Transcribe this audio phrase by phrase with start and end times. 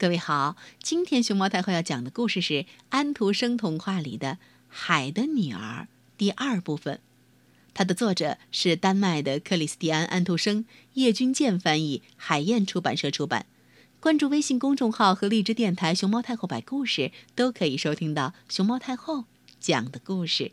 [0.00, 4.34] 各位好，今天熊猫太后要讲的故事是安徒生童话里的
[4.68, 7.00] 《海的女儿》第二部分。
[7.74, 10.64] 它的作者是丹麦的克里斯蒂安·安徒生，
[10.94, 13.46] 叶君健翻译，海燕出版社出版。
[13.98, 19.24] 关注微信公众号和荔枝电台“熊猫太后摆故事”，都可以收听到熊猫太后
[19.58, 20.52] 讲的故事。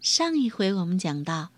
[0.00, 1.50] 上一回我们讲到，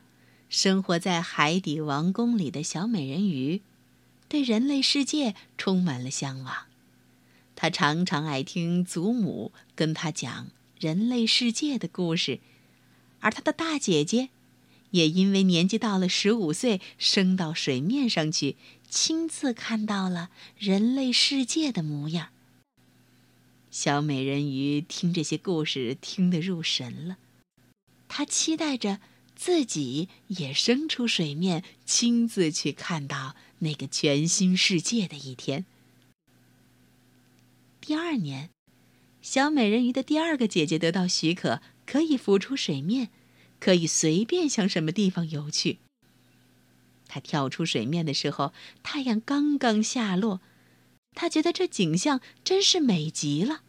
[0.49, 3.63] 生活在海底王宫里的小美人鱼。
[4.29, 6.67] 对人类世界充满了向往，
[7.55, 10.49] 他常常爱听祖母跟他讲
[10.79, 12.41] 人类世界的故事，
[13.21, 14.31] 而他的大姐姐，
[14.91, 18.57] 也因为年纪到了十五岁，升到水面上去，
[18.89, 22.31] 亲自看到了人类世界的模样。
[23.71, 27.19] 小美人鱼听这些故事听得入神了，
[28.09, 28.99] 她期待着。
[29.37, 35.67] 自己也升出水面，亲自去看到那个全新世界的一天。
[37.81, 38.51] 第二年，
[39.21, 43.11] 小美人鱼的第二个姐姐得到许可，可以浮出水面，
[43.61, 45.79] 可以随便向什么地方游去。
[47.07, 50.41] 她跳出水面的时候，太阳刚刚下落，
[51.13, 53.63] 她觉得这景象真是美极了。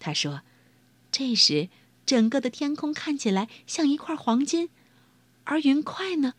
[0.00, 0.42] 她说
[1.12, 1.68] ：“这时。”
[2.10, 4.68] 整个的天空看起来像一块黄金，
[5.44, 6.34] 而云块呢？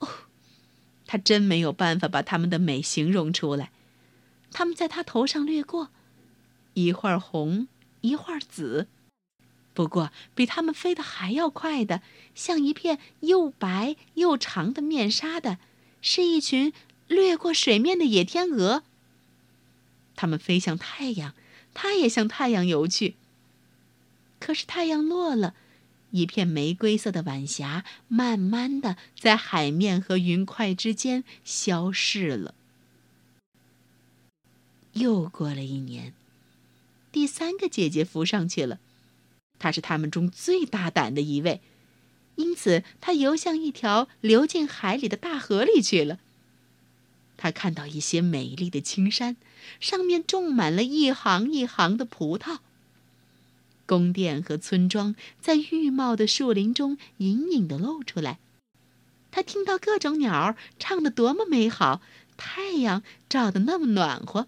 [0.00, 0.08] 哦，
[1.06, 3.70] 他真没有办法把它们的美形容出来。
[4.50, 5.90] 它们在他头上掠过，
[6.74, 7.68] 一会儿红，
[8.00, 8.88] 一会儿紫。
[9.72, 12.02] 不过，比它们飞得还要快的，
[12.34, 15.58] 像一片又白又长的面纱的，
[16.02, 16.72] 是一群
[17.06, 18.82] 掠过水面的野天鹅。
[20.16, 21.36] 它们飞向太阳，
[21.72, 23.14] 它也向太阳游去。
[24.40, 25.54] 可是太阳落了，
[26.10, 32.54] 一片玫瑰色的晚霞慢慢的在海面和云块之间消逝了。
[34.92, 36.14] 又过了一年，
[37.12, 38.78] 第三个姐姐浮上去了，
[39.58, 41.60] 她是他们中最大胆的一位，
[42.36, 46.18] 因此她游向一条流进海里的大河里去了。
[47.36, 49.36] 她看到一些美丽的青山，
[49.78, 52.58] 上面种满了一行一行的葡萄。
[53.88, 58.38] 宫殿和村庄在郁茂的树林中隐隐的露出来。
[59.30, 62.02] 他听到各种鸟儿唱得多么美好，
[62.36, 64.46] 太阳照得那么暖和。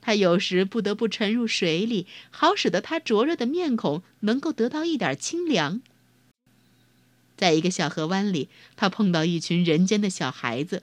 [0.00, 5.80] 他有时不得不沉入水里，好使得他灼热的面孔能够得到一点清凉。
[7.36, 10.82] 在一个小河湾里，他碰到一群人间的小孩子，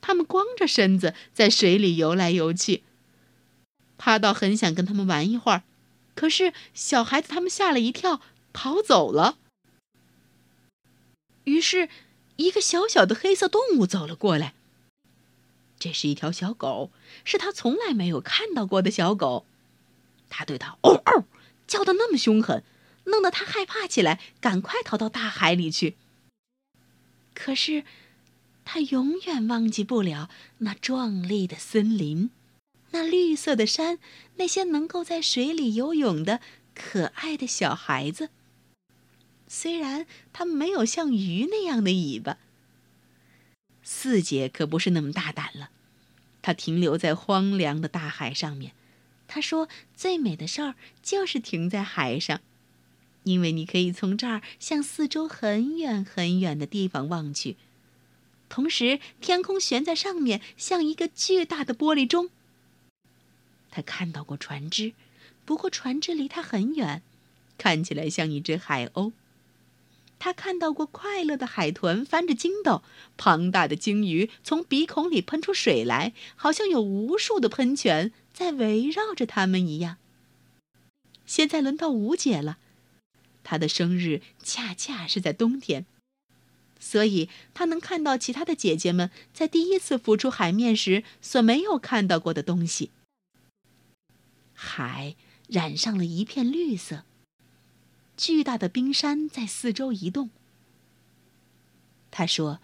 [0.00, 2.82] 他们光着身子在水里游来游去。
[3.96, 5.62] 他倒很想跟他们玩一会儿。
[6.18, 8.20] 可是小孩子他们吓了一跳，
[8.52, 9.38] 逃走了。
[11.44, 11.88] 于是，
[12.34, 14.52] 一个小小的黑色动物走了过来。
[15.78, 16.90] 这是一条小狗，
[17.24, 19.46] 是他从来没有看到过的小狗。
[20.28, 21.24] 他对它嗷嗷
[21.68, 22.64] 叫的那么凶狠，
[23.04, 25.96] 弄得他害怕起来，赶快逃到大海里去。
[27.32, 27.84] 可是，
[28.64, 30.28] 他永远忘记不了
[30.58, 32.30] 那壮丽的森林。
[32.98, 34.00] 那绿色的山，
[34.38, 36.40] 那些能够在水里游泳的
[36.74, 38.30] 可爱的小孩子。
[39.46, 42.38] 虽然他没有像鱼那样的尾巴，
[43.84, 45.70] 四姐可不是那么大胆了。
[46.42, 48.72] 她停留在荒凉的大海上面。
[49.28, 52.40] 她说：“最美的事儿就是停在海上，
[53.22, 57.56] 因为你可以从这儿向四周很远很远的地方望去，
[58.48, 62.30] 同时天空悬在上面，像一个巨大的玻璃钟。”
[63.70, 64.92] 他看到过船只，
[65.44, 67.02] 不过船只离他很远，
[67.56, 69.12] 看起来像一只海鸥。
[70.20, 72.82] 他看到过快乐的海豚翻着筋斗，
[73.16, 79.98] 庞大的鲸鱼从鼻孔里喷出水来，好像有无数的喷泉在围绕着它们一样。
[81.24, 82.58] 现在轮到吴姐了，
[83.44, 85.86] 她的生日恰恰是在冬天，
[86.80, 92.90] 所以她能看到其他的姐姐们在第一次浮出海面时所没有看到过的东西。
[94.60, 95.14] 海
[95.46, 97.04] 染上了一片绿色。
[98.16, 100.30] 巨大的冰山在四周移动。
[102.10, 102.58] 他说：“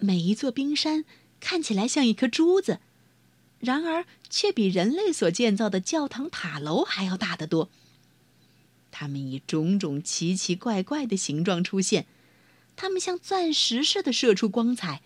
[0.00, 1.04] 每一座冰山
[1.38, 2.80] 看起来像一颗珠子，
[3.58, 7.68] 然而却比人类所建造的教堂塔楼还要大得多。
[8.90, 12.06] 它们以种种奇奇怪怪的形状出现，
[12.76, 15.02] 它们像钻石似的射出光彩。”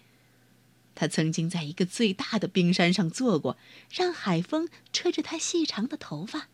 [1.01, 3.57] 他曾经在一个最大的冰山上坐过，
[3.91, 6.49] 让海风吹着他细长的头发。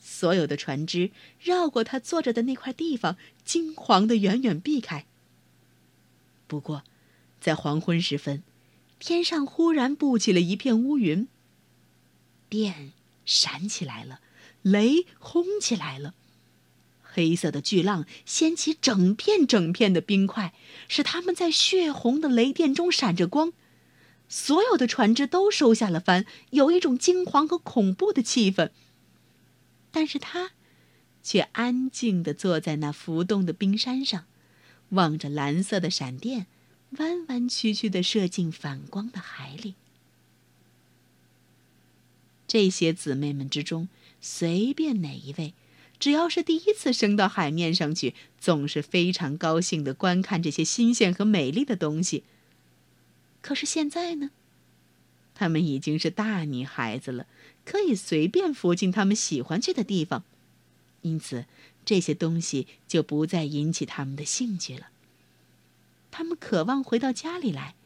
[0.00, 5.06] 所有的船只绕过他坐着的那块地方，惊惶的远远避开。
[6.48, 6.82] 不过，
[7.40, 8.42] 在黄昏时分，
[8.98, 11.28] 天上忽然布起了一片乌云。
[12.48, 12.90] 电
[13.24, 14.20] 闪起来了，
[14.62, 16.14] 雷轰起来了，
[17.12, 20.54] 黑色的巨浪掀起整片整片的冰块，
[20.88, 23.52] 使它们在血红的雷电中闪着光。
[24.28, 28.70] 所有的船只都收下了帆，有一种惊惶和恐怖的气氛。
[29.90, 30.52] 但是他，
[31.22, 34.24] 却安静地坐在那浮动的冰山上，
[34.88, 36.46] 望着蓝色的闪电，
[36.92, 39.74] 弯弯曲曲地射进反光的海里。
[42.48, 43.88] 这些姊妹们之中，
[44.20, 45.52] 随便哪一位，
[46.02, 52.24] 只要是第一次升到海面上去，总是非常高兴地观看这些新鲜和美丽的东西。
[53.40, 54.32] 可是现在呢？
[55.32, 57.28] 他们已经是大女孩子了，
[57.64, 60.24] 可以随便浮进他们喜欢去的地方，
[61.02, 61.44] 因此
[61.84, 64.88] 这些东西就不再引起他们的兴趣了。
[66.10, 67.76] 他们渴望回到家里来。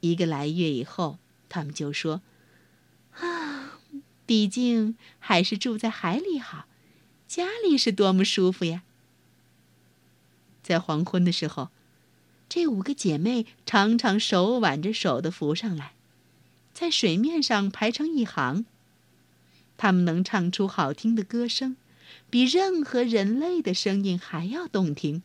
[0.00, 2.20] 一个来月以后，他们就说
[3.16, 3.80] ：“啊，
[4.26, 6.66] 毕竟还是住在海里好，
[7.36, 8.82] 家里是多么舒服呀！”
[10.64, 11.68] 在黄昏的时候。
[12.48, 15.92] 这五个姐妹常常手挽着手的浮上来，
[16.72, 18.64] 在水面上排成一行。
[19.76, 21.76] 她们能唱出好听的歌声，
[22.30, 25.22] 比任何人类的声音还要动听。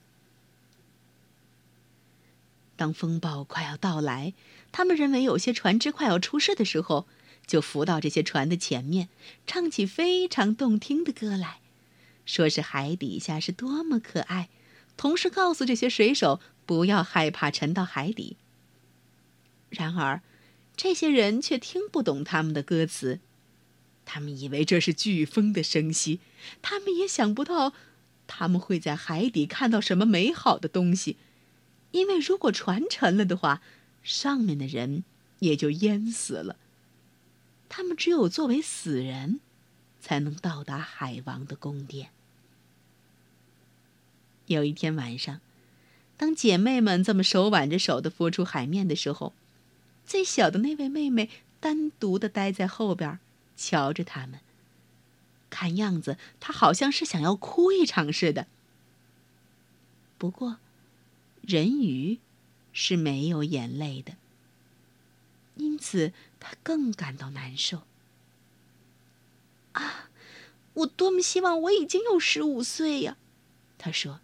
[2.75, 4.33] 当风暴快要到来，
[4.71, 7.05] 他们认为有些船只快要出事的时候，
[7.45, 9.07] 就浮到这些船的前面，
[9.45, 11.60] 唱起非常动听的歌来，
[12.25, 14.49] 说是海底下是多么可爱，
[14.95, 16.39] 同时告诉这些水手。
[16.63, 18.37] 不要害怕沉到海底。
[19.69, 20.21] 然而，
[20.77, 23.19] 这些人却听不懂他们的歌词，
[24.05, 26.21] 他们以为这是飓风的声息，
[26.61, 27.73] 他们也想不到
[28.25, 31.17] 他们会在海底看到什么美好的东西，
[31.91, 33.61] 因为如果船沉了的话，
[34.01, 35.03] 上面的人
[35.39, 36.55] 也就淹死了。
[37.67, 39.41] 他们只有作为死人，
[40.01, 42.09] 才能到达海王的宫殿。
[44.47, 45.39] 有一天晚上。
[46.17, 49.33] 当姐妹们这么手挽着手的浮出海面的时候，
[50.05, 53.17] 最小的那位妹妹单独的待在后边，
[53.57, 54.39] 瞧着他们。
[55.49, 58.45] 看样子，她好像是想要哭一场似的。
[60.19, 60.57] 不过，
[61.41, 62.19] 人鱼
[62.71, 64.13] 是没有眼泪的，
[65.55, 67.81] 因此她更感到难受。
[69.73, 70.09] 啊，
[70.73, 73.17] 我多么希望我已经有十五岁呀！
[73.77, 74.19] 她说。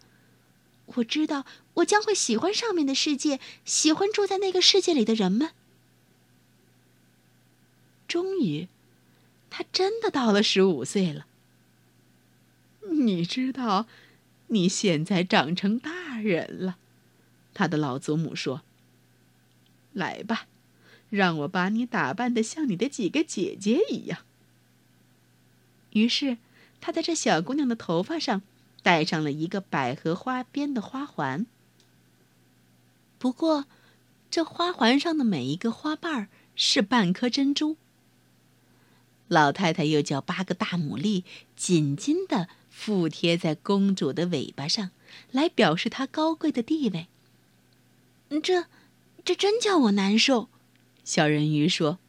[0.95, 5.51] 我知道，我将会喜欢上面的世界，喜欢住在那个世界里的人们。
[8.07, 8.69] 终于，
[9.49, 11.27] 他真的到了十五岁了。
[12.89, 13.85] 你知道，
[14.47, 16.77] 你现在长成大人了，
[17.53, 18.61] 他的老祖母说
[19.91, 20.47] ：“来吧，
[21.09, 24.19] 让我把你打扮的像你的几个姐姐一样。”
[25.97, 26.37] 于是，
[26.79, 28.41] 他在这小姑娘的头发上。
[28.83, 31.45] 戴上了一个百合花边的花环。
[33.17, 33.65] 不过，
[34.31, 37.75] 这花环上的每一个花瓣是半颗珍珠。
[39.27, 41.25] 老太太又叫八个大牡蛎
[41.57, 44.91] 紧紧地附贴在公主的尾巴上，
[45.31, 47.07] 来表示她高贵的地位。
[48.41, 48.67] 这，
[49.25, 50.47] 这真叫我难受。
[51.03, 51.99] 小人鱼说：“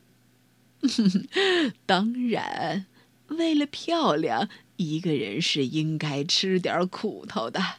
[1.87, 2.87] 当然，
[3.29, 7.79] 为了漂亮。”一个人是应该吃点苦头的，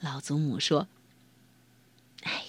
[0.00, 0.88] 老祖母说。
[2.24, 2.44] 哎，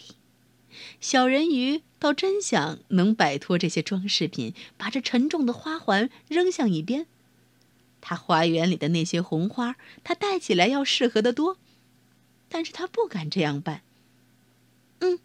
[0.99, 7.05] 小人鱼倒真想能摆脱这些装饰品，把这沉重的花环扔向一边。
[8.01, 11.59] 他花园里的那些红花，他戴起来要适合得多，
[12.49, 13.83] 但是他不敢这样办。
[15.01, 15.19] 嗯，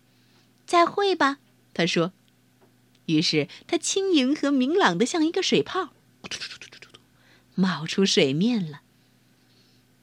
[0.67, 1.38] 再会吧，
[1.73, 2.12] 他说。
[3.07, 5.95] 于是他轻盈和明朗的像一个水泡。
[7.61, 8.81] 冒出水面了。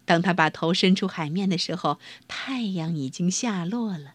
[0.05, 1.99] 当他把头伸出海面的时候，
[2.29, 4.13] 太阳已经下落了，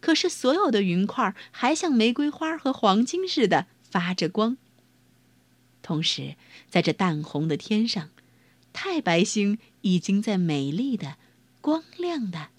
[0.00, 4.56] 可是所有的云块还像玫瑰花和黄金似的发着光。
[5.82, 6.36] 同时，
[6.70, 8.10] 在这淡红的天上，
[8.72, 11.16] 太白星已经在美丽的、
[11.60, 12.50] 光亮的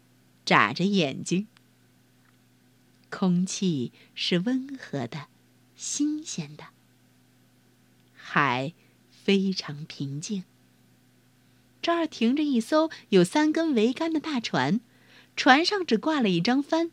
[0.45, 1.47] 眨着眼睛。
[3.09, 5.27] 空气是温和的、
[5.77, 6.65] 新鲜的，
[8.13, 8.73] 海。
[9.27, 10.45] 非常平静。
[11.81, 14.79] 这儿停着一艘有三根桅杆的大船，
[15.35, 16.91] 船上只挂了一张帆，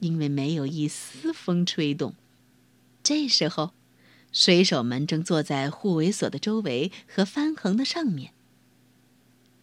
[0.00, 2.16] 因为没有一丝风吹动。
[3.04, 3.72] 这时候，
[4.32, 8.32] 水手们正坐在护卫所的周围和帆横的上面。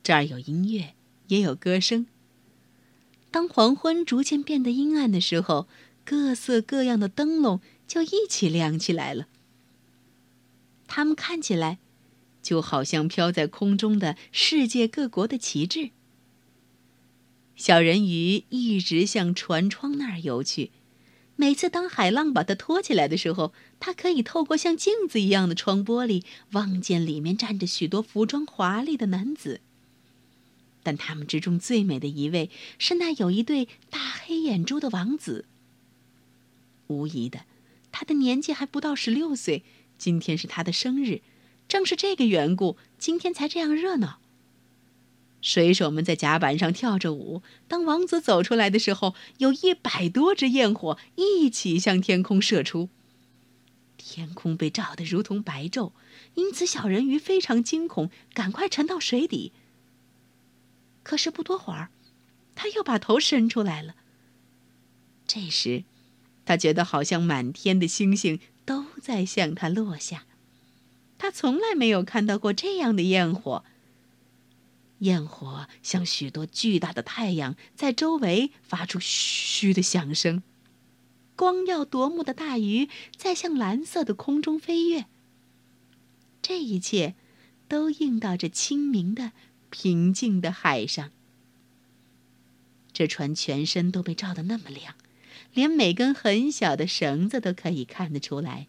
[0.01, 0.93] 这儿有音乐，
[1.27, 2.07] 也有歌声。
[3.31, 5.67] 当黄昏逐渐变得阴暗的时候，
[6.05, 9.27] 各色各样的灯笼就一起亮起来了。
[10.87, 11.79] 它们看起来，
[12.43, 15.89] 就好像飘在空中的世界各国的旗帜。
[17.55, 20.71] 小人鱼一直向船窗那儿游去，
[21.35, 29.61] 每次当海浪把它拖起来的时候，它可以透过像镜子一样的窗玻璃，望见里面站着许多服装华丽的男子。
[30.81, 35.45] 但他们之中最美的一位是那有一对大黑眼珠的王子。
[36.87, 37.45] 无疑的，
[37.91, 39.63] 他的年纪还不到十六岁，
[39.97, 41.21] 今天是他的生日，
[41.67, 44.19] 正是这个缘故，今天才这样热闹。
[45.41, 47.41] 水手们在甲板上跳着舞。
[47.67, 52.87] 当王子走出来的时候，有一百多只焰火一起向天空射出，
[53.97, 55.91] 天空被照得如同白昼，
[56.35, 59.51] 因此小人鱼非常惊恐，赶快沉到水底。
[61.03, 61.89] 可是不多会儿，
[62.55, 63.95] 他又把头伸出来了。
[65.27, 65.83] 这时，
[66.45, 70.23] 他觉得好像满天的星星都在向他落下。
[71.23, 73.63] 他从来没有看到过这样的焰火。
[74.99, 80.43] 焰火像许多巨大的太阳，在周围发出嘘的响声。
[81.37, 85.05] 光耀夺目的大鱼在向蓝色的空中飞跃。
[86.41, 87.15] 这一切，
[87.69, 89.31] 都映到这清明的。
[89.69, 91.11] 平静的海上，
[92.91, 94.95] 这船全身都被照得那么亮，
[95.53, 98.67] 连每根很小的绳子都可以看得出来。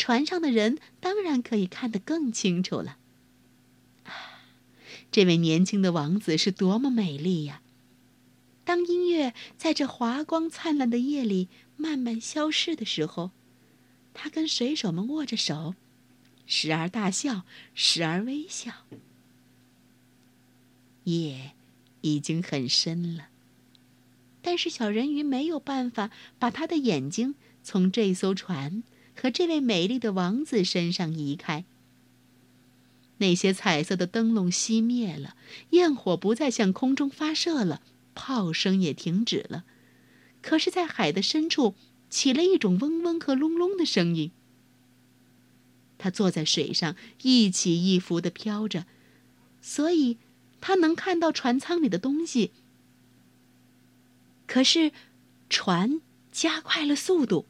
[0.00, 2.96] 船上的人当然可以看得更清楚了。
[4.04, 4.40] 啊，
[5.12, 7.60] 这位年轻的王子是多么美丽呀！
[8.64, 13.30] 当音乐在这华光灿烂的夜里慢慢消逝的时候，
[14.14, 15.74] 他跟水手们握着手，
[16.46, 17.42] 时而大笑，
[17.74, 18.86] 时而微笑。
[21.04, 21.52] 夜
[22.00, 23.28] 已经很深了，
[24.40, 28.82] 但是小人鱼没有办法把他的眼睛从这艘船
[29.16, 31.64] 和这位美丽的王子身上移开。
[33.18, 35.36] 那些彩色的灯笼熄灭了，
[35.70, 37.82] 焰火不再向空中发射了，
[38.14, 39.64] 炮声也停止了。
[40.42, 41.74] 可是，在海的深处
[42.08, 44.30] 起了一种嗡嗡和隆隆的声音。
[45.98, 48.86] 他坐在水上，一起一伏的飘着，
[49.60, 50.18] 所以。
[50.62, 52.50] 他能看到船舱里的东西，
[54.46, 54.92] 可是
[55.48, 57.46] 船加快了速度。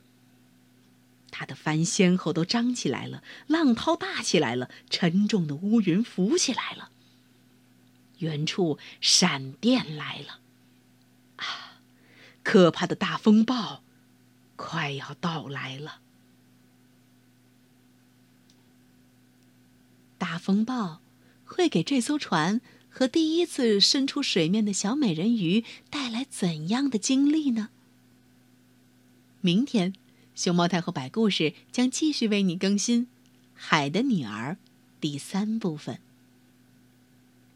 [1.31, 6.91] 他的帆先后都张起来了，浪涛大起来了，沉重的乌云浮起来了。
[8.19, 10.41] 远处闪电来了，
[11.37, 11.81] 啊，
[12.43, 13.83] 可怕的大风暴
[14.57, 16.01] 快要到来了。
[20.19, 21.01] 大风暴
[21.45, 22.61] 会给这艘船。
[22.93, 27.69] 和第一次伸出水面的小美人鱼带来怎样的经历呢？
[29.41, 29.95] 明天，
[30.41, 33.05] 熊猫太后摆故事将继续为你更新
[33.53, 34.53] 《海的女儿》
[34.99, 36.01] 第三部分。